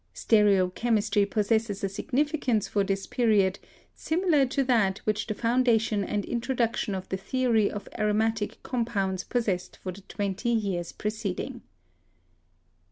[0.15, 3.59] Stereochemistry possesses a significance for this period
[3.93, 9.77] similar to that which the foundation and introduction of the theory of aromatic compounds possessed
[9.77, 11.61] for the twenty years preceding."